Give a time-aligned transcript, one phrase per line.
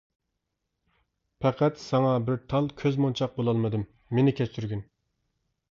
[1.45, 3.87] پەقەت ساڭا بىر تال كۆز مونچاق، بولالمىدىم،
[4.19, 4.85] مېنى كەچۈرگىن.